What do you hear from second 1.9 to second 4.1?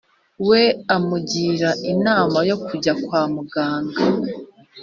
inama yo kujya kwa muganga